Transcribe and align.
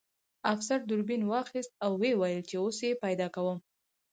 افسر 0.53 0.79
دوربین 0.89 1.21
واخیست 1.31 1.71
او 1.85 1.91
ویې 2.01 2.13
ویل 2.19 2.41
چې 2.49 2.55
اوس 2.63 2.77
یې 2.85 2.99
پیدا 3.03 3.27
کوم 3.35 3.57